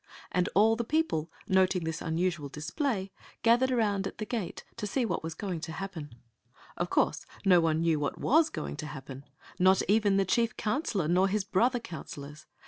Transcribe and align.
And 0.31 0.49
all 0.55 0.75
the 0.75 0.83
people, 0.83 1.29
noting 1.47 1.83
this 1.83 2.01
unu 2.01 2.33
sual 2.33 2.49
display, 2.51 3.11
gathered 3.43 3.69
around 3.69 4.07
at 4.07 4.17
the 4.17 4.25
gate 4.25 4.63
to 4.77 4.87
see 4.87 5.05
what 5.05 5.21
was 5.21 5.35
going 5.35 5.59
to 5.61 5.73
happen. 5.73 6.15
Of 6.75 6.89
course 6.89 7.27
no 7.45 7.61
one 7.61 7.81
knew 7.81 7.99
what 7.99 8.17
was 8.17 8.49
going 8.49 8.77
to 8.77 8.87
happen; 8.87 9.25
not 9.59 9.83
even 9.87 10.17
the 10.17 10.25
chief 10.25 10.57
counselor 10.57 11.07
nor 11.07 11.27
his 11.27 11.43
brother 11.43 11.79
counsel 11.79 12.25
ors. 12.25 12.47